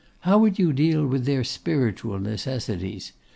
How 0.21 0.39
would 0.39 0.57
you 0.57 0.73
deal 0.73 1.05
with 1.05 1.25
their 1.27 1.43
spiritual 1.43 2.17
necessities? 2.17 3.13